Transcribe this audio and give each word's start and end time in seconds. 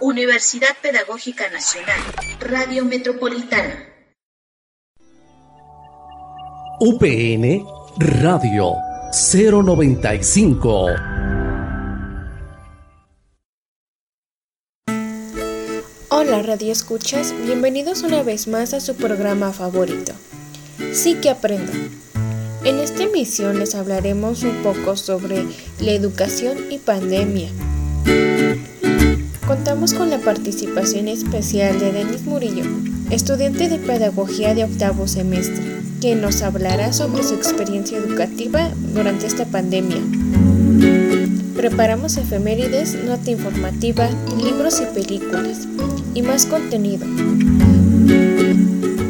Universidad 0.00 0.76
Pedagógica 0.82 1.48
Nacional, 1.50 2.00
Radio 2.40 2.84
Metropolitana. 2.84 3.88
UPN 6.80 7.64
Radio 7.98 8.74
095. 9.12 10.86
Hola 16.08 16.42
Radio 16.42 16.72
Escuchas, 16.72 17.32
bienvenidos 17.44 18.02
una 18.02 18.24
vez 18.24 18.48
más 18.48 18.74
a 18.74 18.80
su 18.80 18.96
programa 18.96 19.52
favorito. 19.52 20.12
Sí 20.92 21.14
que 21.20 21.30
aprendo. 21.30 21.72
En 22.64 22.80
esta 22.80 23.04
emisión 23.04 23.60
les 23.60 23.76
hablaremos 23.76 24.42
un 24.42 24.60
poco 24.64 24.96
sobre 24.96 25.44
la 25.78 25.92
educación 25.92 26.58
y 26.70 26.78
pandemia. 26.78 27.50
Contamos 29.54 29.94
con 29.94 30.10
la 30.10 30.18
participación 30.18 31.06
especial 31.06 31.78
de 31.78 31.92
Denis 31.92 32.24
Murillo, 32.24 32.64
estudiante 33.10 33.68
de 33.68 33.78
Pedagogía 33.78 34.52
de 34.52 34.64
octavo 34.64 35.06
semestre, 35.06 35.80
quien 36.00 36.20
nos 36.20 36.42
hablará 36.42 36.92
sobre 36.92 37.22
su 37.22 37.34
experiencia 37.34 37.98
educativa 37.98 38.68
durante 38.92 39.28
esta 39.28 39.44
pandemia. 39.44 39.98
Preparamos 41.56 42.16
efemérides, 42.16 42.96
nota 43.04 43.30
informativa, 43.30 44.10
libros 44.42 44.80
y 44.80 44.92
películas, 44.92 45.68
y 46.14 46.22
más 46.22 46.46
contenido. 46.46 47.06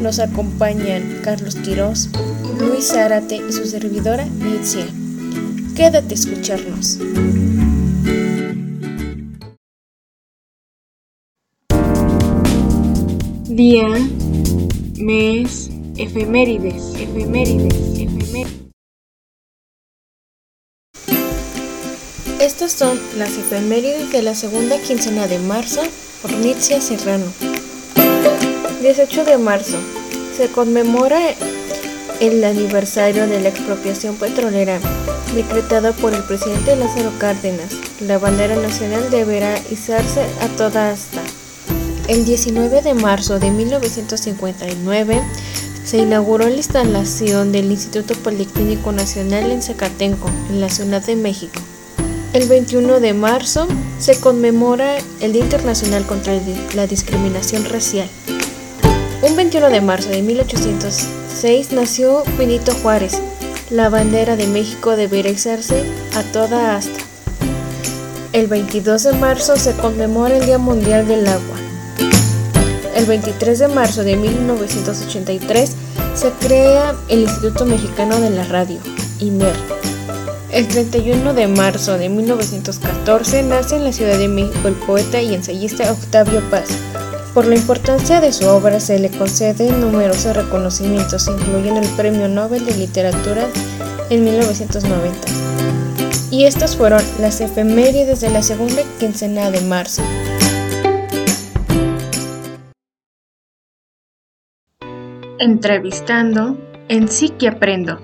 Nos 0.03 0.19
acompañan 0.19 1.21
Carlos 1.25 1.55
Quirós, 1.55 2.11
Luis 2.61 2.89
Zárate 2.89 3.37
y 3.37 3.51
su 3.51 3.65
servidora 3.65 4.27
Nitzia. 4.27 4.85
Quédate 5.75 6.13
a 6.13 6.19
escucharnos. 6.19 6.99
Día, 13.55 13.87
mes, 14.99 15.71
efemérides, 15.97 16.93
efemérides, 16.97 18.01
efemérides. 18.01 18.53
Estas 22.41 22.73
son 22.73 22.99
las 23.17 23.39
efemérides 23.39 24.11
de 24.11 24.23
la 24.23 24.35
segunda 24.35 24.77
quincena 24.81 25.29
de 25.29 25.39
marzo 25.39 25.83
por 26.21 26.33
Nitzia 26.33 26.81
Serrano. 26.81 27.27
18 28.83 29.25
de 29.25 29.39
marzo. 29.39 29.79
Se 30.37 30.49
conmemora 30.49 31.21
el 32.19 32.43
aniversario 32.43 33.29
de 33.29 33.41
la 33.41 33.51
expropiación 33.51 34.17
petrolera 34.17 34.81
decretada 35.33 35.93
por 35.93 36.13
el 36.13 36.25
presidente 36.25 36.75
Lázaro 36.75 37.13
Cárdenas. 37.21 37.73
La 38.01 38.19
bandera 38.19 38.57
nacional 38.57 39.13
deberá 39.13 39.57
izarse 39.71 40.23
a 40.41 40.49
toda 40.57 40.91
asta. 40.91 41.23
El 42.07 42.27
19 42.27 42.83
de 42.83 42.93
marzo 42.93 43.39
de 43.39 43.51
1959 43.51 45.23
se 45.87 45.97
inauguró 45.97 46.47
la 46.47 46.57
instalación 46.57 47.51
del 47.51 47.71
Instituto 47.71 48.13
Policlínico 48.15 48.93
Nacional 48.93 49.51
en 49.51 49.63
Zacatenco, 49.63 50.29
en 50.51 50.61
la 50.61 50.69
Ciudad 50.69 51.03
de 51.03 51.17
México. 51.17 51.63
El 52.35 52.47
21 52.47 53.01
de 53.01 53.15
marzo 53.15 53.67
se 53.99 54.21
conmemora 54.21 54.97
el 55.23 55.33
Día 55.33 55.45
Internacional 55.45 56.05
contra 56.05 56.39
la 56.75 56.87
Discriminación 56.87 57.65
Racial. 57.65 58.09
Un 59.23 59.35
21 59.35 59.71
de 59.71 59.81
marzo 59.81 60.11
de 60.11 60.21
1806 60.21 61.73
nació 61.73 62.23
Benito 62.37 62.75
Juárez. 62.83 63.15
La 63.71 63.89
bandera 63.89 64.37
de 64.37 64.47
México 64.47 64.95
deberá 64.95 65.31
izarse 65.31 65.83
a 66.15 66.23
toda 66.23 66.77
asta. 66.77 67.01
El 68.35 68.47
22 68.47 69.05
de 69.05 69.13
marzo 69.15 69.57
se 69.57 69.73
conmemora 69.73 70.37
el 70.37 70.45
Día 70.45 70.59
Mundial 70.59 71.09
del 71.09 71.27
Agua. 71.29 71.64
El 73.05 73.09
23 73.09 73.59
de 73.59 73.69
marzo 73.69 74.03
de 74.03 74.17
1983 74.17 75.73
se 76.15 76.31
crea 76.41 76.97
el 77.11 77.25
Instituto 77.25 77.67
Mexicano 77.67 78.19
de 78.19 78.31
la 78.31 78.45
Radio, 78.45 78.79
IMER. 79.21 79.53
El 80.51 80.67
31 80.69 81.35
de 81.35 81.47
marzo 81.47 81.99
de 81.99 82.09
1914 82.09 83.43
nace 83.43 83.77
en 83.77 83.85
la 83.85 83.93
Ciudad 83.93 84.17
de 84.17 84.29
México 84.29 84.69
el 84.69 84.75
poeta 84.75 85.21
y 85.21 85.35
ensayista 85.35 85.93
Octavio 85.93 86.41
Paz. 86.49 86.79
Por 87.35 87.45
la 87.45 87.57
importancia 87.57 88.23
de 88.23 88.33
su 88.33 88.47
obra 88.47 88.81
se 88.81 88.99
le 88.99 89.11
conceden 89.11 89.83
numerosos 89.83 90.35
reconocimientos, 90.35 91.29
incluyendo 91.29 91.83
el 91.83 91.89
Premio 91.97 92.27
Nobel 92.27 92.65
de 92.65 92.75
Literatura 92.75 93.47
en 94.09 94.25
1990. 94.25 95.19
Y 96.31 96.47
estas 96.47 96.75
fueron 96.75 97.03
las 97.21 97.43
efemérides 97.43 98.23
de 98.23 98.31
la 98.31 98.43
segunda 98.43 98.81
quincena 98.99 99.51
de 99.51 99.61
marzo. 99.61 100.03
Entrevistando 105.41 106.57
en 106.89 107.09
Sí 107.09 107.31
que 107.31 107.49
Aprendo. 107.49 107.99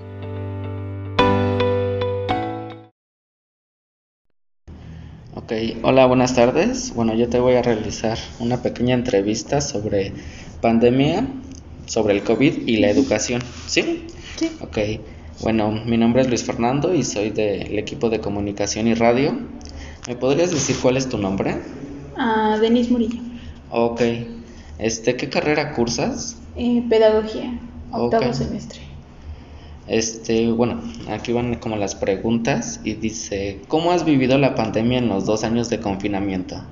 Ok, 5.33 5.53
hola, 5.81 6.05
buenas 6.07 6.35
tardes. 6.35 6.93
Bueno, 6.93 7.13
yo 7.13 7.29
te 7.29 7.39
voy 7.39 7.53
a 7.53 7.61
realizar 7.61 8.17
una 8.41 8.61
pequeña 8.61 8.95
entrevista 8.95 9.61
sobre 9.61 10.11
pandemia, 10.59 11.25
sobre 11.85 12.15
el 12.15 12.23
COVID 12.23 12.67
y 12.67 12.77
la 12.77 12.89
educación. 12.89 13.41
¿Sí? 13.65 14.07
Sí. 14.35 14.51
Ok, 14.59 14.77
bueno, 15.41 15.71
mi 15.71 15.97
nombre 15.97 16.23
es 16.23 16.27
Luis 16.27 16.43
Fernando 16.43 16.93
y 16.93 17.05
soy 17.05 17.29
del 17.29 17.79
equipo 17.79 18.09
de 18.09 18.19
comunicación 18.19 18.89
y 18.89 18.93
radio. 18.93 19.37
¿Me 20.05 20.17
podrías 20.17 20.51
decir 20.51 20.75
cuál 20.81 20.97
es 20.97 21.07
tu 21.07 21.17
nombre? 21.17 21.61
Ah, 22.17 22.57
Denis 22.59 22.91
Murillo. 22.91 23.21
Ok, 23.69 24.01
este, 24.79 25.15
¿qué 25.15 25.29
carrera 25.29 25.71
cursas? 25.71 26.40
Eh, 26.55 26.83
pedagogía, 26.89 27.59
octavo 27.91 28.33
semestre. 28.33 28.81
Este, 29.87 30.51
bueno, 30.51 30.81
aquí 31.09 31.33
van 31.33 31.55
como 31.55 31.75
las 31.75 31.95
preguntas 31.95 32.79
y 32.83 32.93
dice, 32.93 33.61
¿cómo 33.67 33.91
has 33.91 34.05
vivido 34.05 34.37
la 34.37 34.55
pandemia 34.55 34.99
en 34.99 35.09
los 35.09 35.25
dos 35.25 35.43
años 35.43 35.69
de 35.69 35.79
confinamiento? 35.79 36.63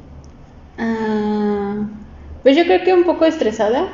Ah, 0.77 1.89
pues 2.43 2.55
yo 2.55 2.63
creo 2.63 2.83
que 2.83 2.93
un 2.93 3.03
poco 3.03 3.25
estresada, 3.25 3.87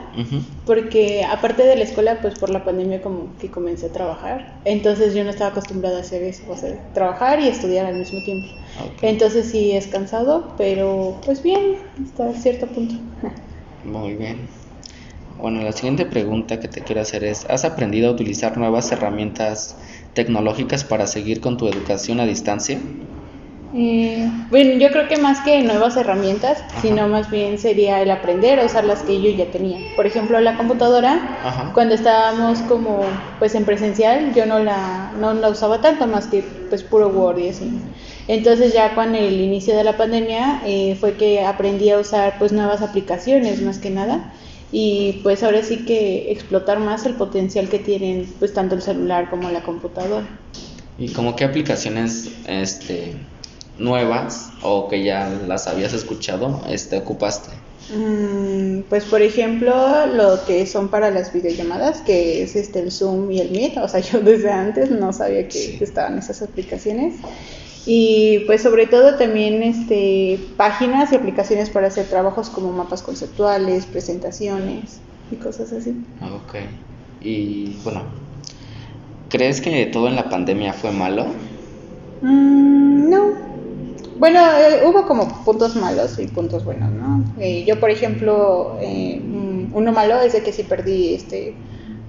porque 0.66 1.24
aparte 1.24 1.64
de 1.64 1.76
la 1.76 1.84
escuela, 1.84 2.20
pues 2.22 2.38
por 2.38 2.52
la 2.52 2.64
pandemia 2.64 3.02
como 3.02 3.36
que 3.40 3.50
comencé 3.50 3.88
a 3.88 3.92
trabajar. 3.92 4.60
Entonces 4.66 5.16
yo 5.16 5.24
no 5.24 5.32
estaba 5.32 5.50
acostumbrada 5.52 5.98
a 5.98 6.02
hacer 6.02 6.22
eso, 6.22 6.44
o 6.48 6.56
sea, 6.56 6.94
trabajar 6.94 7.40
y 7.40 7.48
estudiar 7.48 7.88
al 7.88 7.96
mismo 7.96 8.22
tiempo. 8.22 8.48
Entonces 9.02 9.48
sí 9.48 9.72
es 9.72 9.88
cansado, 9.88 10.54
pero 10.58 11.20
pues 11.26 11.42
bien, 11.42 11.78
hasta 12.04 12.34
cierto 12.34 12.68
punto. 12.68 12.96
Muy 13.84 14.14
bien. 14.16 14.48
Bueno, 15.46 15.62
la 15.62 15.74
siguiente 15.74 16.08
pregunta 16.08 16.60
que 16.60 16.68
te 16.68 16.82
quiero 16.84 17.02
hacer 17.02 17.24
es, 17.24 17.46
¿has 17.48 17.66
aprendido 17.66 18.10
a 18.10 18.14
utilizar 18.14 18.58
nuevas 18.58 18.92
herramientas 18.92 19.76
tecnológicas 20.16 20.84
para 20.84 21.06
seguir 21.06 21.40
con 21.40 21.56
tu 21.56 21.68
educación 21.68 22.20
a 22.20 22.26
distancia? 22.26 22.80
Eh, 23.76 24.28
bueno, 24.50 24.80
yo 24.80 24.90
creo 24.90 25.08
que 25.08 25.18
más 25.18 25.42
que 25.42 25.62
nuevas 25.62 25.98
herramientas, 25.98 26.64
Ajá. 26.68 26.82
sino 26.82 27.08
más 27.08 27.30
bien 27.30 27.60
sería 27.60 28.02
el 28.02 28.10
aprender 28.10 28.60
a 28.60 28.66
usar 28.66 28.86
las 28.86 29.04
que 29.04 29.22
yo 29.22 29.30
ya 29.38 29.46
tenía. 29.52 29.78
Por 29.96 30.08
ejemplo, 30.08 30.40
la 30.40 30.58
computadora, 30.58 31.14
Ajá. 31.44 31.74
cuando 31.76 31.94
estábamos 31.94 32.62
como 32.62 33.06
pues 33.38 33.54
en 33.54 33.66
presencial, 33.66 34.34
yo 34.34 34.48
no 34.48 34.58
la, 34.58 35.12
no 35.20 35.36
la 35.36 35.50
usaba 35.50 35.80
tanto 35.80 36.08
más 36.08 36.26
que 36.26 36.44
pues 36.70 36.82
puro 36.82 37.10
Word 37.10 37.38
y 37.38 37.50
así. 37.50 37.70
Entonces 38.28 38.74
ya 38.74 38.96
con 38.96 39.14
el 39.14 39.40
inicio 39.40 39.78
de 39.78 39.84
la 39.84 39.96
pandemia 39.96 40.64
eh, 40.66 40.98
fue 41.00 41.14
que 41.14 41.46
aprendí 41.46 41.92
a 41.92 42.00
usar 42.00 42.40
pues 42.40 42.52
nuevas 42.52 42.82
aplicaciones 42.82 43.62
más 43.62 43.78
que 43.78 43.92
nada 43.92 44.34
y 44.78 45.22
pues 45.24 45.42
ahora 45.42 45.64
sí 45.64 45.86
que 45.86 46.34
explotar 46.34 46.80
más 46.80 47.06
el 47.06 47.14
potencial 47.14 47.70
que 47.70 47.80
tienen 47.80 48.30
pues 48.40 48.54
tanto 48.54 48.76
el 48.76 48.82
celular 48.82 49.30
como 49.30 49.50
la 49.50 49.64
computadora. 49.64 50.28
¿Y 50.98 51.14
como 51.14 51.34
qué 51.38 51.46
aplicaciones 51.46 52.30
este, 52.46 53.16
nuevas 53.78 54.50
o 54.64 54.90
que 54.90 55.02
ya 55.02 55.30
las 55.48 55.68
habías 55.68 55.94
escuchado 55.94 56.62
este, 56.68 56.98
ocupaste? 56.98 57.52
Mm, 57.96 58.82
pues 58.90 59.06
por 59.06 59.22
ejemplo, 59.22 60.08
lo 60.08 60.44
que 60.46 60.66
son 60.66 60.90
para 60.90 61.10
las 61.10 61.32
videollamadas, 61.32 62.02
que 62.02 62.44
es 62.44 62.58
este 62.58 62.80
el 62.80 62.92
Zoom 62.92 63.32
y 63.32 63.40
el 63.40 63.52
Meet, 63.52 63.78
o 63.78 63.88
sea, 63.88 64.00
yo 64.12 64.20
desde 64.20 64.52
antes 64.52 64.92
no 64.92 65.14
sabía 65.14 65.48
que 65.48 65.52
Sí. 65.58 65.78
estaban 65.80 66.20
esas 66.20 66.42
aplicaciones. 66.42 67.14
Y 67.86 68.40
pues 68.48 68.64
sobre 68.64 68.88
todo 68.88 69.16
también 69.16 69.62
este 69.62 70.40
páginas 70.58 71.12
y 71.12 71.16
aplicaciones 71.16 71.70
para 71.70 71.88
hacer 71.88 72.08
trabajos 72.08 72.50
como 72.50 72.72
mapas 72.72 73.04
conceptuales, 73.04 73.86
presentaciones 73.86 75.00
y 75.32 75.36
cosas 75.36 75.72
así. 75.72 75.96
Ok. 76.22 76.56
Y 77.22 77.78
bueno, 77.84 78.04
¿crees 79.30 79.62
que 79.62 79.86
todo 79.88 80.08
en 80.08 80.16
la 80.16 80.30
pandemia 80.30 80.74
fue 80.74 80.92
malo? 80.92 81.26
Mm, 82.22 83.10
no. 83.10 83.46
Bueno, 84.18 84.40
eh, 84.40 84.82
hubo 84.86 85.06
como 85.06 85.44
puntos 85.44 85.76
malos 85.76 86.18
y 86.20 86.28
puntos 86.28 86.64
buenos, 86.64 86.92
¿no? 86.92 87.24
Eh, 87.40 87.66
yo, 87.68 87.80
por 87.80 87.90
ejemplo, 87.90 88.78
eh, 88.82 89.20
mm, 89.22 89.76
uno 89.76 89.92
malo 89.92 90.22
es 90.22 90.34
de 90.34 90.42
que 90.42 90.54
sí 90.54 90.64
perdí, 90.64 91.16
este, 91.16 91.54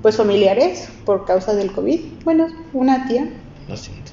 pues 0.03 0.17
familiares 0.17 0.89
por 1.05 1.25
causa 1.25 1.55
del 1.55 1.73
COVID. 1.73 2.01
Bueno, 2.25 2.47
una 2.73 3.09
tía. 3.09 3.29
Lo 3.69 3.77
siento. 3.77 4.06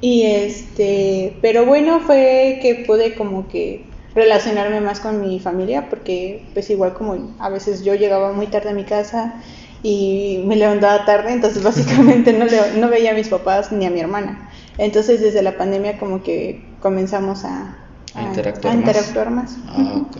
Y 0.00 0.22
este, 0.22 1.36
pero 1.42 1.66
bueno, 1.66 2.00
fue 2.00 2.58
que 2.62 2.84
pude 2.86 3.14
como 3.14 3.48
que 3.48 3.84
relacionarme 4.14 4.80
más 4.80 5.00
con 5.00 5.20
mi 5.20 5.40
familia, 5.40 5.88
porque 5.88 6.46
pues 6.54 6.70
igual 6.70 6.94
como 6.94 7.34
a 7.38 7.48
veces 7.48 7.84
yo 7.84 7.94
llegaba 7.94 8.32
muy 8.32 8.46
tarde 8.46 8.70
a 8.70 8.74
mi 8.74 8.84
casa 8.84 9.34
y 9.82 10.42
me 10.46 10.56
levantaba 10.56 11.04
tarde, 11.04 11.32
entonces 11.32 11.62
básicamente 11.64 12.32
no, 12.32 12.46
no 12.78 12.88
veía 12.88 13.12
a 13.12 13.14
mis 13.14 13.28
papás 13.28 13.72
ni 13.72 13.86
a 13.86 13.90
mi 13.90 14.00
hermana. 14.00 14.50
Entonces 14.78 15.20
desde 15.20 15.42
la 15.42 15.56
pandemia 15.56 15.98
como 15.98 16.22
que 16.22 16.64
comenzamos 16.80 17.44
a, 17.44 17.76
interactuar, 18.18 19.30
más. 19.30 19.56
Ah, 19.68 20.02
ok, 20.02 20.16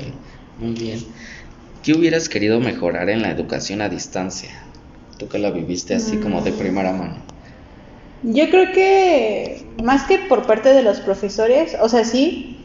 muy 0.59 0.73
bien. 0.75 1.01
¿Qué 1.83 1.95
hubieras 1.95 2.29
querido 2.29 2.61
mejorar 2.61 3.09
en 3.09 3.23
la 3.23 3.31
educación 3.31 3.81
a 3.81 3.89
distancia? 3.89 4.51
Tú 5.19 5.29
que 5.29 5.39
la 5.39 5.51
viviste 5.51 5.95
así 5.95 6.19
como 6.19 6.43
de 6.43 6.53
mm. 6.53 6.59
primera 6.59 6.93
mano. 6.93 7.30
Yo 8.23 8.51
creo 8.51 8.73
que 8.73 9.65
más 9.83 10.05
que 10.05 10.19
por 10.19 10.47
parte 10.47 10.73
de 10.73 10.83
los 10.83 11.01
profesores, 11.01 11.77
o 11.81 11.89
sea, 11.89 12.05
sí, 12.05 12.61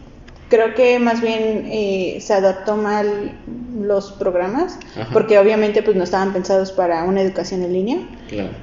creo 0.50 0.76
que 0.76 1.00
más 1.00 1.22
bien 1.22 1.68
eh, 1.72 2.20
se 2.22 2.34
adaptó 2.34 2.76
mal 2.76 3.40
los 3.80 4.12
programas 4.14 4.80
porque 5.12 5.38
obviamente 5.38 5.84
pues 5.84 5.96
no 5.96 6.04
estaban 6.04 6.34
pensados 6.34 6.72
para 6.72 7.04
una 7.04 7.22
educación 7.22 7.64
en 7.64 7.74
línea. 7.74 7.98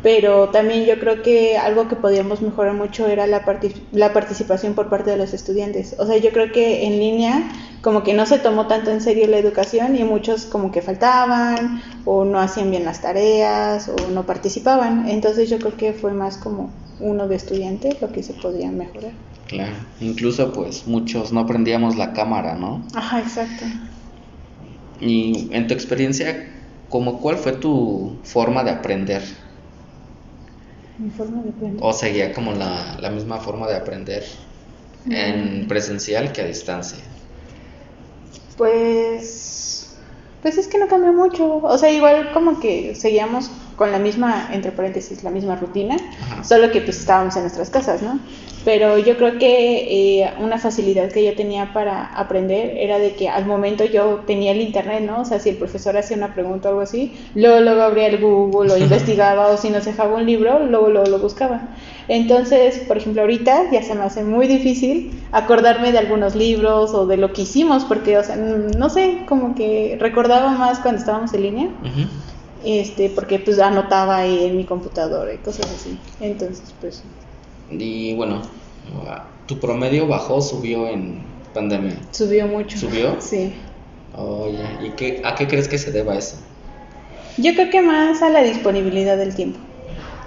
Pero 0.03 0.49
también 0.49 0.85
yo 0.85 0.99
creo 0.99 1.23
que 1.23 1.56
algo 1.56 1.89
que 1.89 1.97
podíamos 1.97 2.43
mejorar 2.43 2.75
mucho 2.75 3.06
era 3.06 3.27
la, 3.27 3.44
la 3.93 4.12
participación 4.12 4.75
por 4.75 4.89
parte 4.89 5.11
de 5.11 5.17
los 5.17 5.35
estudiantes. 5.35 5.94
O 5.99 6.06
sea 6.06 6.17
yo 6.17 6.31
creo 6.31 6.50
que 6.53 6.87
en 6.87 6.99
línea 6.99 7.50
como 7.83 8.03
que 8.03 8.15
no 8.15 8.27
se 8.27 8.39
tomó 8.39 8.67
tanto 8.67 8.91
en 8.91 9.00
serio 9.00 9.27
la 9.27 9.39
educación 9.39 9.97
y 9.97 10.05
muchos 10.05 10.47
como 10.47 10.73
que 10.73 10.83
faltaban 10.83 11.83
o 12.05 12.25
no 12.25 12.41
hacían 12.41 12.71
bien 12.71 12.85
las 12.85 13.03
tareas 13.03 13.89
o 13.89 14.11
no 14.11 14.25
participaban. 14.25 15.09
Entonces 15.09 15.50
yo 15.50 15.59
creo 15.59 15.77
que 15.77 15.93
fue 15.93 16.12
más 16.12 16.37
como 16.37 16.71
uno 17.03 17.29
de 17.29 17.37
estudiante 17.37 17.97
lo 18.01 18.11
que 18.13 18.23
se 18.23 18.35
podía 18.35 18.71
mejorar 18.71 19.13
Claro, 19.53 19.75
incluso 20.01 20.51
pues 20.53 20.87
muchos 20.87 21.31
no 21.33 21.45
prendíamos 21.47 21.97
la 21.97 22.15
cámara, 22.15 22.55
¿no? 22.55 22.87
Ajá, 22.95 23.21
exacto. 23.21 23.67
Y 24.99 25.51
en 25.53 25.67
tu 25.67 25.75
experiencia, 25.75 26.49
¿cómo 26.89 27.21
cuál 27.21 27.37
fue 27.37 27.53
tu 27.53 28.19
forma 28.25 28.65
de 28.65 28.71
aprender? 28.71 29.23
Mi 30.97 31.11
forma 31.11 31.43
de 31.43 31.51
aprender. 31.51 31.81
¿O 31.83 31.93
seguía 31.93 32.33
como 32.33 32.53
la, 32.53 32.97
la 32.99 33.11
misma 33.11 33.39
forma 33.41 33.69
de 33.69 33.77
aprender 33.77 34.25
en 35.11 35.69
presencial 35.69 36.33
que 36.33 36.41
a 36.41 36.47
distancia? 36.47 36.99
Pues, 38.57 39.99
pues 40.41 40.57
es 40.57 40.67
que 40.67 40.79
no 40.79 40.89
cambió 40.89 41.13
mucho. 41.13 41.57
O 41.57 41.77
sea, 41.77 41.91
igual 41.91 42.33
como 42.33 42.59
que 42.59 42.95
seguíamos 42.95 43.51
con 43.77 43.93
la 43.93 43.99
misma, 43.99 44.49
entre 44.53 44.73
paréntesis, 44.73 45.25
la 45.25 45.31
misma 45.31 45.57
rutina, 45.57 45.97
solo 46.43 46.71
que 46.71 46.81
pues 46.81 46.99
estábamos 46.99 47.37
en 47.37 47.43
nuestras 47.43 47.71
casas, 47.71 48.03
¿no? 48.03 48.19
Pero 48.65 48.97
yo 48.99 49.17
creo 49.17 49.39
que 49.39 50.21
eh, 50.21 50.33
una 50.39 50.57
facilidad 50.57 51.11
que 51.11 51.25
yo 51.25 51.35
tenía 51.35 51.73
para 51.73 52.07
aprender 52.15 52.77
era 52.77 52.99
de 52.99 53.15
que 53.15 53.29
al 53.29 53.45
momento 53.45 53.85
yo 53.85 54.23
tenía 54.25 54.53
el 54.53 54.61
internet, 54.61 55.03
¿no? 55.05 55.23
O 55.23 55.25
sea, 55.25 55.41
si 55.41 55.49
el 55.49 55.57
profesor 55.57 55.97
hacía 55.97 56.17
una 56.17 56.33
pregunta 56.33 56.69
o 56.69 56.71
algo 56.71 56.83
así, 56.83 57.13
luego, 57.35 57.61
luego 57.61 57.83
abría 57.83 58.07
el 58.07 58.19
Google, 58.19 58.69
lo 58.69 58.77
investigaba, 58.85 59.49
o 59.49 59.57
si 59.57 59.71
nos 59.71 59.85
dejaba 59.85 60.15
un 60.15 60.27
libro, 60.27 60.65
luego, 60.65 60.91
luego 60.91 61.09
lo 61.09 61.19
buscaba. 61.19 61.71
Entonces, 62.07 62.79
por 62.87 62.99
ejemplo, 62.99 63.23
ahorita 63.23 63.71
ya 63.73 63.83
se 63.83 63.95
me 63.95 64.03
hace 64.03 64.23
muy 64.23 64.47
difícil 64.47 65.11
acordarme 65.33 65.91
de 65.91 65.99
algunos 65.99 66.37
libros 66.37 66.95
o 66.95 67.07
de 67.07 67.17
lo 67.17 67.33
que 67.33 67.43
hicimos, 67.43 67.85
porque, 67.85 68.19
o 68.19 68.23
sea, 68.23 68.37
no 68.37 68.91
sé, 68.91 69.25
como 69.27 69.57
que 69.57 69.97
recordaba 69.99 70.53
más 70.53 70.79
cuando 70.79 71.01
estábamos 71.01 71.35
en 71.35 71.43
línea 71.43 71.69
este 72.64 73.11
porque 73.11 73.38
pues 73.38 73.59
anotaba 73.59 74.19
ahí 74.19 74.44
en 74.44 74.56
mi 74.56 74.64
computadora 74.64 75.32
y 75.32 75.38
cosas 75.38 75.67
así. 75.67 75.99
Entonces 76.20 76.75
pues 76.81 77.03
y 77.70 78.14
bueno 78.14 78.43
tu 79.47 79.59
promedio 79.59 80.06
bajó 80.06 80.41
subió 80.41 80.88
en 80.88 81.23
pandemia 81.55 81.97
subió 82.11 82.47
mucho. 82.47 82.79
Subió 82.79 83.20
sí. 83.20 83.55
Oye 84.17 84.64
y 84.82 84.91
qué 84.91 85.23
a 85.25 85.35
qué 85.35 85.47
crees 85.47 85.69
que 85.69 85.79
se 85.79 85.91
deba 85.93 86.17
eso 86.17 86.37
yo 87.38 87.55
creo 87.55 87.70
que 87.70 87.81
más 87.81 88.23
a 88.23 88.29
la 88.29 88.43
disponibilidad 88.43 89.17
del 89.17 89.35
tiempo. 89.35 89.58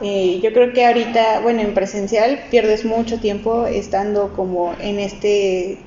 Eh, 0.01 0.39
yo 0.43 0.51
creo 0.51 0.73
que 0.73 0.85
ahorita 0.85 1.39
bueno 1.41 1.61
en 1.61 1.73
presencial 1.73 2.39
pierdes 2.51 2.83
mucho 2.83 3.19
tiempo 3.19 3.65
estando 3.65 4.33
como 4.33 4.75
en 4.79 4.99
este 4.99 5.77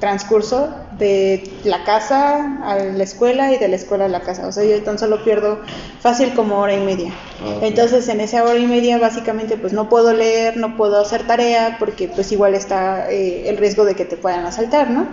transcurso 0.00 0.68
de 0.98 1.50
la 1.64 1.84
casa 1.84 2.58
a 2.64 2.76
la 2.76 3.02
escuela 3.02 3.52
y 3.52 3.58
de 3.58 3.68
la 3.68 3.76
escuela 3.76 4.06
a 4.06 4.08
la 4.08 4.20
casa. 4.20 4.46
O 4.46 4.52
sea, 4.52 4.64
yo 4.64 4.82
tan 4.82 4.98
solo 4.98 5.24
pierdo 5.24 5.60
fácil 6.00 6.34
como 6.34 6.58
hora 6.58 6.74
y 6.74 6.80
media. 6.80 7.12
Entonces, 7.62 8.08
en 8.08 8.20
esa 8.20 8.44
hora 8.44 8.58
y 8.58 8.66
media, 8.66 8.98
básicamente, 8.98 9.56
pues 9.56 9.72
no 9.72 9.88
puedo 9.88 10.12
leer, 10.12 10.56
no 10.56 10.76
puedo 10.76 11.00
hacer 11.00 11.26
tarea, 11.26 11.76
porque 11.78 12.08
pues 12.08 12.30
igual 12.32 12.54
está 12.54 13.10
eh, 13.10 13.48
el 13.48 13.56
riesgo 13.56 13.84
de 13.84 13.94
que 13.94 14.04
te 14.04 14.16
puedan 14.16 14.44
asaltar, 14.44 14.90
¿no? 14.90 15.08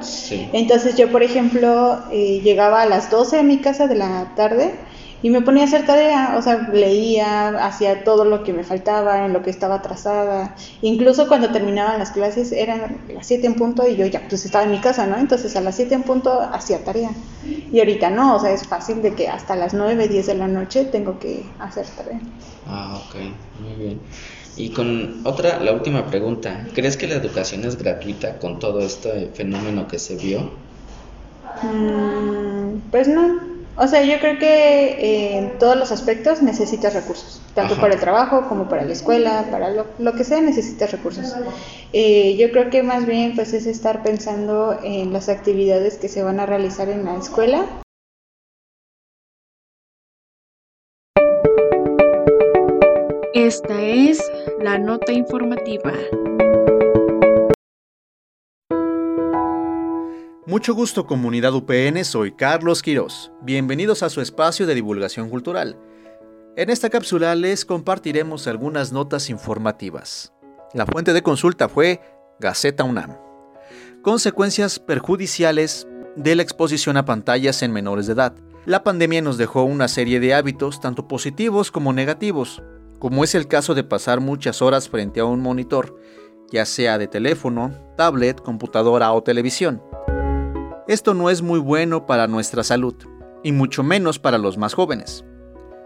Entonces, 0.54 0.96
yo, 0.96 1.12
por 1.12 1.24
ejemplo, 1.24 2.00
eh, 2.12 2.42
llegaba 2.44 2.82
a 2.82 2.86
las 2.86 3.10
12 3.10 3.40
a 3.40 3.44
mi 3.44 3.60
casa 3.60 3.88
de 3.88 3.96
la 3.96 4.34
tarde 4.36 4.74
y 5.24 5.30
me 5.30 5.42
ponía 5.42 5.64
a 5.64 5.68
hacer 5.68 5.86
tarea, 5.86 6.36
o 6.38 6.42
sea, 6.42 6.68
leía, 6.74 7.66
hacía 7.66 8.04
todo 8.04 8.26
lo 8.26 8.44
que 8.44 8.52
me 8.52 8.66
faltaba, 8.66 9.26
en 9.26 9.32
lo 9.32 9.42
que 9.42 9.50
estaba 9.50 9.76
atrasada. 9.76 10.54
Incluso 10.82 11.30
cuando 11.30 11.50
terminaban 11.50 11.98
las 11.98 12.12
clases 12.12 12.52
eran 12.52 12.98
las 13.08 13.26
7 13.26 13.48
en 13.48 13.56
punto 13.56 13.88
y 13.88 13.96
yo 13.96 14.06
ya 14.06 14.28
pues 14.28 14.44
estaba 14.44 14.66
en 14.66 14.72
mi 14.72 14.80
casa, 14.80 15.08
¿no? 15.08 15.18
Entonces 15.18 15.56
a 15.56 15.62
las 15.62 15.76
7 15.76 15.96
en 15.96 16.04
punto 16.04 16.42
hacía 16.42 16.84
tarea. 16.84 17.12
Y 17.72 17.80
ahorita 17.80 18.10
no, 18.10 18.36
o 18.36 18.40
sea, 18.40 18.52
es 18.52 18.68
fácil 18.68 19.02
de 19.02 19.16
que 19.16 19.30
hasta 19.30 19.56
las 19.56 19.74
9, 19.74 20.10
10 20.10 20.28
de 20.28 20.36
la 20.36 20.50
noche 20.50 20.84
tengo 20.84 21.18
que 21.20 21.46
hacer 21.58 21.86
tarea. 21.88 22.20
Ah, 22.68 23.02
ok, 23.08 23.16
muy 23.62 23.76
bien. 23.82 24.02
Y 24.58 24.72
con 24.72 25.22
otra, 25.26 25.58
la 25.60 25.72
última 25.72 26.06
pregunta, 26.08 26.68
¿crees 26.76 26.98
que 26.98 27.08
la 27.08 27.16
educación 27.16 27.64
es 27.64 27.78
gratuita 27.78 28.40
con 28.40 28.60
todo 28.60 28.82
este 28.82 29.30
fenómeno 29.34 29.88
que 29.88 30.00
se 30.00 30.18
vio? 30.18 30.52
Mm, 31.64 32.92
pues 32.92 33.08
no, 33.08 33.53
o 33.76 33.88
sea, 33.88 34.04
yo 34.04 34.20
creo 34.20 34.38
que 34.38 34.46
eh, 34.46 35.38
en 35.38 35.58
todos 35.58 35.76
los 35.76 35.92
aspectos 35.92 36.42
necesitas 36.44 36.94
recursos, 36.94 37.42
tanto 37.56 37.76
para 37.76 37.96
el 37.96 38.00
trabajo 38.00 38.48
como 38.48 38.70
para 38.70 38.86
la 38.86 38.94
escuela, 38.94 39.48
para 39.50 39.72
lo, 39.72 40.14
que 40.14 40.24
sea 40.24 40.42
necesitas 40.42 40.92
recursos. 40.92 41.36
Eh, 41.92 42.36
yo 42.38 42.52
creo 42.52 42.70
que 42.70 42.84
más 42.84 43.06
bien 43.06 43.34
pues 43.36 43.54
es 43.54 43.66
estar 43.66 44.04
pensando 44.04 44.78
en 44.84 45.12
las 45.12 45.28
actividades 45.28 45.98
que 45.98 46.08
se 46.08 46.22
van 46.22 46.40
a 46.40 46.46
realizar 46.46 46.88
en 46.90 47.06
la 47.06 47.18
escuela. 47.18 47.66
Esta 53.34 53.82
es 53.82 54.22
la 54.60 54.78
nota 54.78 55.12
informativa. 55.12 55.94
Mucho 60.46 60.74
gusto 60.74 61.08
comunidad 61.08 61.54
UPN, 61.54 62.04
soy 62.04 62.34
Carlos 62.34 62.82
Quirós. 62.82 63.32
Bienvenidos 63.44 64.04
a 64.04 64.10
su 64.10 64.20
espacio 64.20 64.68
de 64.68 64.76
divulgación 64.76 65.30
cultural. 65.30 65.78
En 66.58 66.70
esta 66.70 66.90
cápsula 66.90 67.34
les 67.36 67.64
compartiremos 67.64 68.46
algunas 68.48 68.92
notas 68.92 69.30
informativas. 69.30 70.34
La 70.74 70.86
fuente 70.86 71.14
de 71.14 71.24
consulta 71.24 71.70
fue 71.70 72.02
Gaceta 72.42 72.84
UNAM. 72.84 73.16
Consecuencias 74.02 74.80
perjudiciales 74.80 75.88
de 76.18 76.36
la 76.36 76.44
exposición 76.44 76.98
a 76.98 77.06
pantallas 77.06 77.64
en 77.64 77.72
menores 77.72 78.08
de 78.08 78.14
edad. 78.14 78.36
La 78.66 78.84
pandemia 78.84 79.22
nos 79.22 79.38
dejó 79.38 79.64
una 79.64 79.88
serie 79.88 80.20
de 80.20 80.34
hábitos, 80.34 80.82
tanto 80.82 81.08
positivos 81.08 81.72
como 81.72 81.94
negativos, 81.94 82.62
como 83.00 83.24
es 83.24 83.34
el 83.34 83.48
caso 83.48 83.76
de 83.76 83.86
pasar 83.86 84.20
muchas 84.20 84.62
horas 84.62 84.90
frente 84.90 85.22
a 85.22 85.26
un 85.26 85.40
monitor, 85.40 85.98
ya 86.52 86.66
sea 86.66 86.98
de 86.98 87.08
teléfono, 87.08 87.72
tablet, 87.96 88.42
computadora 88.42 89.14
o 89.14 89.24
televisión. 89.24 89.82
Esto 90.86 91.14
no 91.14 91.30
es 91.30 91.42
muy 91.42 91.60
bueno 91.60 92.06
para 92.06 92.28
nuestra 92.28 92.62
salud, 92.62 92.96
y 93.42 93.54
mucho 93.54 93.84
menos 93.84 94.20
para 94.20 94.38
los 94.38 94.58
más 94.58 94.74
jóvenes. 94.74 95.24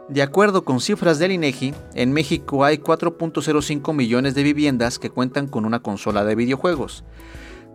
De 0.10 0.24
acuerdo 0.24 0.66
con 0.66 0.80
cifras 0.80 1.20
del 1.20 1.34
INEGI, 1.34 1.76
en 1.94 2.14
México 2.14 2.66
hay 2.66 2.78
4.05 2.78 3.94
millones 3.94 4.34
de 4.34 4.42
viviendas 4.42 4.98
que 4.98 5.12
cuentan 5.12 5.48
con 5.48 5.66
una 5.66 5.84
consola 5.84 6.26
de 6.26 6.34
videojuegos. 6.34 7.04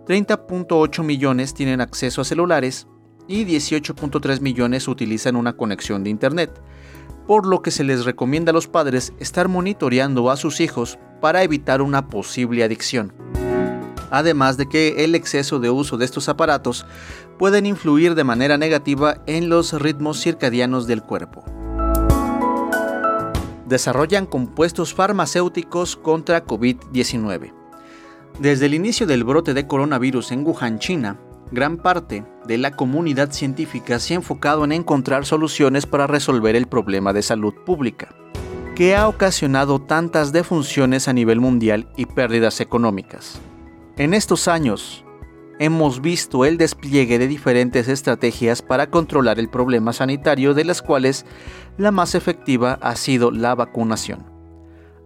30.8 0.09 1.05
millones 1.05 1.55
tienen 1.55 1.81
acceso 1.81 2.23
a 2.23 2.25
celulares 2.25 2.89
y 3.29 3.45
18.3 3.45 4.41
millones 4.41 4.89
utilizan 4.89 5.37
una 5.37 5.53
conexión 5.53 6.03
de 6.03 6.11
Internet, 6.11 6.61
por 7.29 7.47
lo 7.47 7.63
que 7.63 7.71
se 7.71 7.85
les 7.85 8.05
recomienda 8.05 8.51
a 8.51 8.53
los 8.55 8.67
padres 8.67 9.13
estar 9.21 9.47
monitoreando 9.47 10.29
a 10.29 10.37
sus 10.37 10.61
hijos 10.61 10.99
para 11.21 11.45
evitar 11.45 11.83
una 11.83 12.09
posible 12.09 12.65
adicción 12.65 13.13
además 14.13 14.59
de 14.59 14.69
que 14.69 15.05
el 15.05 15.15
exceso 15.15 15.59
de 15.59 15.71
uso 15.71 15.97
de 15.97 16.05
estos 16.05 16.29
aparatos 16.29 16.87
pueden 17.39 17.65
influir 17.67 18.15
de 18.15 18.25
manera 18.25 18.59
negativa 18.59 19.17
en 19.27 19.49
los 19.49 19.73
ritmos 19.73 20.21
circadianos 20.21 20.87
del 20.87 21.03
cuerpo. 21.03 21.43
Desarrollan 23.67 24.27
compuestos 24.27 24.93
farmacéuticos 24.93 25.97
contra 25.97 26.45
COVID-19. 26.45 27.55
Desde 28.39 28.67
el 28.67 28.75
inicio 28.75 29.07
del 29.07 29.25
brote 29.25 29.55
de 29.55 29.67
coronavirus 29.67 30.33
en 30.33 30.47
Wuhan, 30.47 30.79
China, 30.79 31.19
gran 31.51 31.79
parte 31.79 32.25
de 32.47 32.59
la 32.59 32.73
comunidad 32.73 33.33
científica 33.33 33.99
se 33.99 34.13
ha 34.13 34.17
enfocado 34.17 34.65
en 34.65 34.73
encontrar 34.73 35.25
soluciones 35.25 35.87
para 35.87 36.07
resolver 36.07 36.55
el 36.55 36.67
problema 36.67 37.15
de 37.15 37.23
salud 37.23 37.55
pública, 37.65 38.15
que 38.75 38.95
ha 38.95 39.09
ocasionado 39.09 39.81
tantas 39.81 40.33
defunciones 40.33 41.09
a 41.09 41.15
nivel 41.15 41.41
mundial 41.41 41.89
y 41.97 42.05
pérdidas 42.05 42.61
económicas. 42.61 43.41
En 43.99 44.15
estos 44.15 44.49
años, 44.49 45.05
hemos 45.59 46.01
visto 46.01 46.47
el 46.47 46.57
despliegue 46.57 47.19
de 47.19 47.29
diferentes 47.29 47.89
estrategias 47.89 48.63
para 48.63 48.87
controlar 48.89 49.39
el 49.39 49.51
problema 49.51 49.93
sanitario, 49.93 50.55
de 50.55 50.65
las 50.65 50.81
cuales 50.81 51.27
la 51.77 51.91
más 51.91 52.15
efectiva 52.15 52.79
ha 52.81 52.97
sido 52.97 53.31
la 53.31 53.55
vacunación. 53.55 54.25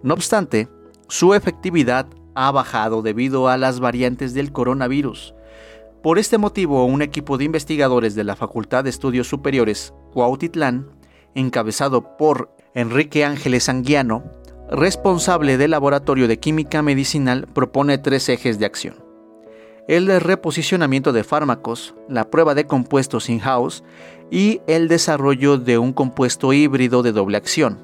No 0.04 0.14
obstante, 0.14 0.68
su 1.08 1.34
efectividad 1.34 2.06
ha 2.36 2.52
bajado 2.52 3.02
debido 3.02 3.48
a 3.48 3.56
las 3.56 3.80
variantes 3.80 4.34
del 4.34 4.52
coronavirus. 4.52 5.34
Por 6.00 6.20
este 6.20 6.38
motivo, 6.38 6.84
un 6.84 7.02
equipo 7.02 7.38
de 7.38 7.44
investigadores 7.44 8.14
de 8.14 8.22
la 8.22 8.36
Facultad 8.36 8.84
de 8.84 8.90
Estudios 8.90 9.26
Superiores 9.26 9.92
Cuautitlán, 10.12 10.88
encabezado 11.34 12.16
por 12.16 12.54
Enrique 12.72 13.24
Ángeles 13.24 13.68
Anguiano, 13.68 14.22
responsable 14.70 15.58
del 15.58 15.70
Laboratorio 15.70 16.28
de 16.28 16.38
Química 16.38 16.82
Medicinal, 16.82 17.46
propone 17.52 17.98
tres 17.98 18.28
ejes 18.28 18.58
de 18.58 18.66
acción. 18.66 18.96
El 19.88 20.20
reposicionamiento 20.20 21.12
de 21.12 21.22
fármacos, 21.22 21.94
la 22.08 22.28
prueba 22.28 22.54
de 22.54 22.66
compuestos 22.66 23.28
in-house 23.30 23.84
y 24.30 24.60
el 24.66 24.88
desarrollo 24.88 25.58
de 25.58 25.78
un 25.78 25.92
compuesto 25.92 26.52
híbrido 26.52 27.02
de 27.02 27.12
doble 27.12 27.36
acción. 27.36 27.78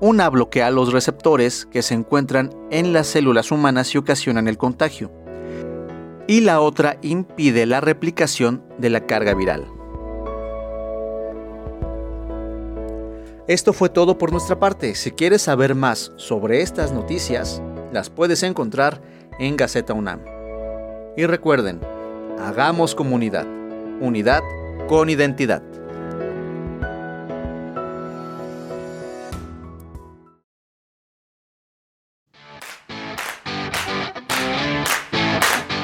Una 0.00 0.28
bloquea 0.28 0.70
los 0.70 0.92
receptores 0.92 1.66
que 1.66 1.82
se 1.82 1.94
encuentran 1.94 2.50
en 2.70 2.92
las 2.92 3.06
células 3.06 3.52
humanas 3.52 3.94
y 3.94 3.98
ocasionan 3.98 4.48
el 4.48 4.58
contagio. 4.58 5.12
Y 6.26 6.40
la 6.40 6.60
otra 6.60 6.98
impide 7.02 7.64
la 7.66 7.80
replicación 7.80 8.64
de 8.78 8.90
la 8.90 9.06
carga 9.06 9.34
viral. 9.34 9.75
Esto 13.48 13.72
fue 13.72 13.88
todo 13.88 14.18
por 14.18 14.32
nuestra 14.32 14.58
parte. 14.58 14.96
Si 14.96 15.12
quieres 15.12 15.42
saber 15.42 15.76
más 15.76 16.10
sobre 16.16 16.62
estas 16.62 16.90
noticias, 16.90 17.62
las 17.92 18.10
puedes 18.10 18.42
encontrar 18.42 19.00
en 19.38 19.56
Gaceta 19.56 19.94
UNAM. 19.94 20.20
Y 21.16 21.26
recuerden, 21.26 21.80
hagamos 22.40 22.96
comunidad, 22.96 23.46
unidad 24.00 24.42
con 24.88 25.10
identidad. 25.10 25.62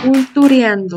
Cultureando. 0.02 0.96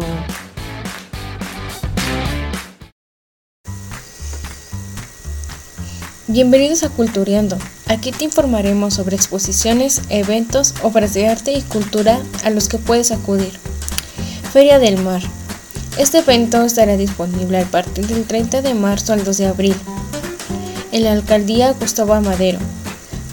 Bienvenidos 6.36 6.84
a 6.84 6.90
Cultureando. 6.90 7.58
Aquí 7.88 8.12
te 8.12 8.26
informaremos 8.26 8.96
sobre 8.96 9.16
exposiciones, 9.16 10.02
eventos, 10.10 10.74
obras 10.84 11.14
de 11.14 11.30
arte 11.30 11.54
y 11.54 11.62
cultura 11.62 12.22
a 12.44 12.50
los 12.50 12.68
que 12.68 12.78
puedes 12.78 13.14
acudir. 13.14 13.54
Feria 14.52 14.78
del 14.78 15.02
Mar. 15.02 15.22
Este 15.98 16.18
evento 16.18 16.62
estará 16.64 16.98
disponible 16.98 17.60
a 17.60 17.64
partir 17.64 18.06
del 18.08 18.26
30 18.26 18.62
de 18.62 18.74
marzo 18.74 19.14
al 19.14 19.24
2 19.24 19.38
de 19.38 19.46
abril 19.46 19.76
en 20.92 21.06
la 21.06 21.14
alcaldía 21.14 21.72
Gustavo 21.72 22.14
Amadero. 22.14 22.60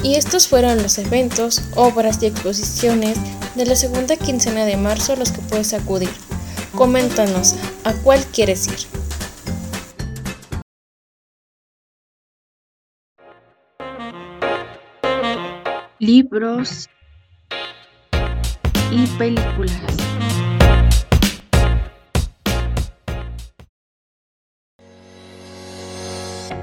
Y 0.04 0.16
estos 0.16 0.50
fueron 0.50 0.84
los 0.84 0.98
eventos, 0.98 1.62
obras 1.76 2.22
y 2.22 2.26
exposiciones 2.26 3.18
de 3.56 3.66
la 3.66 3.78
segunda 3.78 4.18
quincena 4.18 4.66
de 4.66 4.76
marzo 4.76 5.14
a 5.14 5.16
los 5.16 5.32
que 5.32 5.42
puedes 5.42 5.74
acudir. 5.74 6.12
Coméntanos 6.76 7.56
a 7.86 7.94
cuál 7.94 8.22
quieres 8.26 8.68
ir. 8.68 8.76
Libros 16.00 16.90
y 18.92 19.08
películas. 19.18 19.82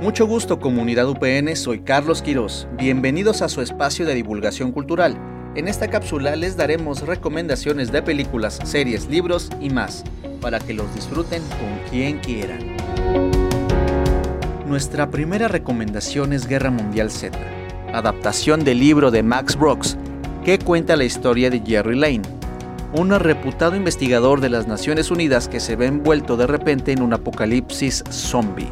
Mucho 0.01 0.27
gusto 0.27 0.59
comunidad 0.59 1.09
UPN, 1.09 1.55
soy 1.55 1.81
Carlos 1.81 2.23
Quirós. 2.23 2.67
Bienvenidos 2.77 3.41
a 3.41 3.49
su 3.49 3.61
espacio 3.63 4.05
de 4.05 4.15
divulgación 4.15 4.73
cultural. 4.73 5.17
En 5.55 5.69
esta 5.69 5.89
cápsula 5.89 6.35
les 6.35 6.57
daremos 6.57 7.03
recomendaciones 7.03 7.93
de 7.93 8.03
películas, 8.03 8.59
series, 8.65 9.09
libros 9.09 9.49
y 9.61 9.71
más, 9.71 10.03
para 10.41 10.59
que 10.59 10.75
los 10.75 10.93
disfruten 10.95 11.43
con 11.43 11.91
quien 11.91 12.19
quieran. 12.19 12.77
Nuestra 14.67 15.11
primera 15.11 15.49
recomendación 15.49 16.33
es 16.33 16.49
Guerra 16.49 16.71
Mundial 16.71 17.11
Z, 17.11 17.39
adaptación 17.93 18.65
del 18.65 18.81
libro 18.81 19.11
de 19.11 19.23
Max 19.23 19.57
Brooks, 19.57 19.97
que 20.45 20.59
cuenta 20.59 20.97
la 20.97 21.05
historia 21.05 21.51
de 21.51 21.61
Jerry 21.65 21.97
Lane, 21.97 22.23
un 22.95 23.11
reputado 23.11 23.77
investigador 23.77 24.41
de 24.41 24.51
las 24.51 24.67
Naciones 24.67 25.13
Unidas 25.13 25.47
que 25.47 25.61
se 25.61 25.77
ve 25.77 25.87
envuelto 25.87 26.37
de 26.37 26.49
repente 26.49 26.91
en 26.91 27.01
un 27.01 27.13
apocalipsis 27.13 28.03
zombie. 28.11 28.69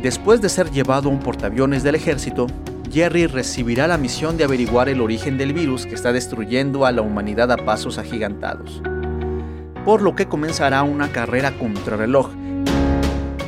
Después 0.00 0.40
de 0.40 0.48
ser 0.48 0.70
llevado 0.70 1.08
a 1.08 1.12
un 1.12 1.18
portaaviones 1.18 1.82
del 1.82 1.96
ejército, 1.96 2.46
Jerry 2.92 3.26
recibirá 3.26 3.88
la 3.88 3.98
misión 3.98 4.36
de 4.36 4.44
averiguar 4.44 4.88
el 4.88 5.00
origen 5.00 5.36
del 5.36 5.52
virus 5.52 5.84
que 5.84 5.96
está 5.96 6.12
destruyendo 6.12 6.86
a 6.86 6.92
la 6.92 7.02
humanidad 7.02 7.50
a 7.50 7.56
pasos 7.56 7.98
agigantados. 7.98 8.80
Por 9.84 10.00
lo 10.00 10.14
que 10.14 10.28
comenzará 10.28 10.84
una 10.84 11.10
carrera 11.10 11.50
contrarreloj, 11.58 12.30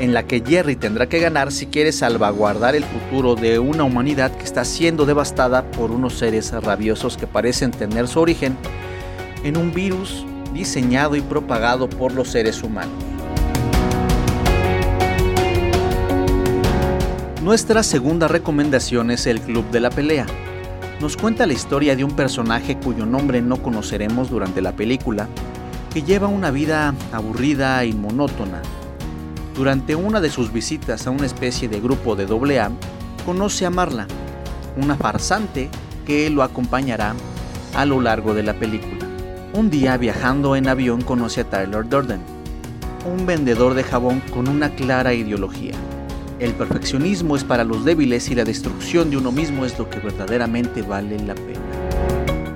en 0.03 0.13
la 0.13 0.25
que 0.25 0.43
Jerry 0.45 0.75
tendrá 0.75 1.09
que 1.09 1.21
ganar 1.21 1.53
si 1.53 1.67
quiere 1.67 1.93
salvaguardar 1.93 2.75
el 2.75 2.83
futuro 2.83 3.37
de 3.37 3.61
una 3.61 3.85
humanidad 3.85 4.37
que 4.37 4.43
está 4.43 4.65
siendo 4.65 5.07
devastada 5.07 5.71
por 5.71 5.93
unos 5.93 6.15
seres 6.15 6.51
rabiosos 6.51 7.17
que 7.17 7.29
parecen 7.29 7.71
tener 7.71 8.09
su 8.09 8.19
origen 8.19 8.57
en 9.45 9.57
un 9.57 9.73
virus 9.73 10.27
diseñado 10.53 11.15
y 11.15 11.21
propagado 11.21 11.89
por 11.89 12.13
los 12.15 12.27
seres 12.27 12.65
humanos. 12.65 12.97
Nuestra 17.41 17.85
segunda 17.85 18.27
recomendación 18.27 19.13
es 19.13 19.29
el 19.29 19.41
Club 19.41 19.71
de 19.71 19.79
la 19.79 19.91
Pelea. 19.91 20.27
Nos 21.01 21.17
cuenta 21.17 21.47
la 21.47 21.53
historia 21.53 21.95
de 21.95 22.03
un 22.03 22.17
personaje 22.17 22.77
cuyo 22.77 23.07
nombre 23.07 23.41
no 23.41 23.63
conoceremos 23.63 24.31
durante 24.31 24.63
la 24.63 24.73
película, 24.73 25.29
que 25.95 26.03
lleva 26.03 26.27
una 26.27 26.51
vida 26.51 26.93
aburrida 27.13 27.85
y 27.85 27.93
monótona 27.93 28.63
durante 29.55 29.95
una 29.95 30.21
de 30.21 30.31
sus 30.31 30.53
visitas 30.53 31.07
a 31.07 31.11
una 31.11 31.27
especie 31.27 31.69
de 31.69 31.81
grupo 31.81 32.17
de 32.17 32.25
AA, 32.25 32.71
conoce 33.27 33.67
a 33.67 33.71
Marla, 33.71 34.07
una 34.77 34.97
farsante 34.97 35.69
que 36.07 36.31
lo 36.31 36.43
acompañará 36.43 37.15
a 37.75 37.85
lo 37.85 38.01
largo 38.01 38.35
de 38.35 38.43
la 38.43 38.55
película. 38.55 39.07
Un 39.53 39.69
día 39.69 39.97
viajando 39.97 40.57
en 40.57 40.69
avión 40.69 41.03
conoce 41.03 41.43
a 41.43 41.51
Tyler 41.51 41.89
Durden, 41.89 42.21
un 43.05 43.27
vendedor 43.27 43.75
de 43.75 43.85
jabón 43.85 44.21
con 44.33 44.49
una 44.49 44.71
clara 44.75 45.13
ideología. 45.13 45.75
El 46.39 46.55
perfeccionismo 46.55 47.37
es 47.37 47.45
para 47.45 47.63
los 47.63 47.85
débiles 47.85 48.31
y 48.31 48.35
la 48.35 48.45
destrucción 48.45 49.11
de 49.11 49.19
uno 49.19 49.31
mismo 49.31 49.65
es 49.65 49.79
lo 49.79 49.89
que 49.91 50.01
verdaderamente 50.01 50.83
vale 50.83 51.19
la 51.19 51.35
pena. 51.35 51.61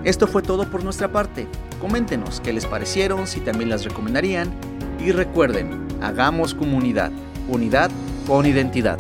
Esto 0.03 0.27
fue 0.27 0.43
todo 0.43 0.71
por 0.71 0.83
nuestra 0.83 1.13
parte. 1.13 1.47
Coméntenos 1.81 2.41
qué 2.41 2.53
les 2.53 2.65
parecieron, 2.65 3.27
si 3.27 3.41
también 3.41 3.71
las 3.71 3.85
recomendarían 3.85 4.51
y 5.05 5.13
recuerden, 5.13 5.86
Hagamos 6.03 6.55
comunidad, 6.55 7.11
unidad 7.49 7.91
con 8.27 8.45
identidad. 8.45 8.99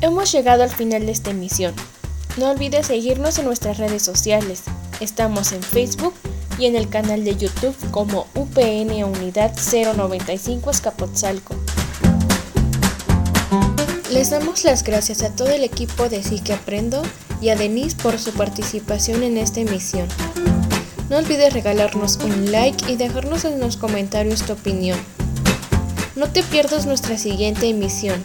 Hemos 0.00 0.30
llegado 0.30 0.62
al 0.62 0.70
final 0.70 1.06
de 1.06 1.12
esta 1.12 1.30
emisión. 1.30 1.74
No 2.36 2.50
olvides 2.50 2.88
seguirnos 2.88 3.38
en 3.38 3.46
nuestras 3.46 3.78
redes 3.78 4.02
sociales. 4.02 4.64
Estamos 5.00 5.52
en 5.52 5.62
Facebook 5.62 6.14
y 6.58 6.66
en 6.66 6.76
el 6.76 6.90
canal 6.90 7.24
de 7.24 7.36
YouTube 7.36 7.74
como 7.90 8.26
UPN 8.34 9.04
Unidad 9.04 9.54
095 9.56 10.70
Escapotzalco. 10.70 11.54
Les 14.12 14.30
damos 14.30 14.64
las 14.64 14.84
gracias 14.84 15.22
a 15.22 15.34
todo 15.34 15.48
el 15.48 15.64
equipo 15.64 16.08
de 16.10 16.22
Sí 16.22 16.40
que 16.40 16.52
Aprendo 16.52 17.02
y 17.44 17.50
a 17.50 17.56
Denise 17.56 17.94
por 18.02 18.18
su 18.18 18.32
participación 18.32 19.22
en 19.22 19.36
esta 19.36 19.60
emisión. 19.60 20.08
No 21.10 21.18
olvides 21.18 21.52
regalarnos 21.52 22.16
un 22.24 22.50
like 22.50 22.90
y 22.90 22.96
dejarnos 22.96 23.44
en 23.44 23.60
los 23.60 23.76
comentarios 23.76 24.42
tu 24.42 24.54
opinión. 24.54 24.98
No 26.16 26.28
te 26.28 26.42
pierdas 26.42 26.86
nuestra 26.86 27.18
siguiente 27.18 27.68
emisión. 27.68 28.24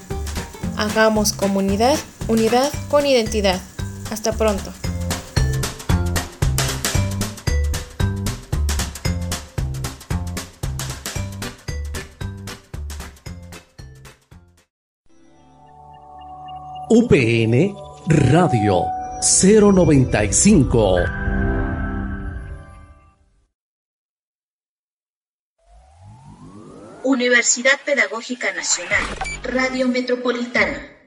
Hagamos 0.78 1.34
comunidad, 1.34 1.98
unidad 2.30 2.72
con 2.90 3.06
identidad. 3.06 3.60
Hasta 4.10 4.32
pronto. 4.32 4.72
UPN 16.90 17.76
Radio 18.08 18.99
095. 19.22 21.06
Universidad 27.04 27.80
Pedagógica 27.86 28.54
Nacional, 28.54 29.04
Radio 29.44 29.90
Metropolitana. 29.90 30.99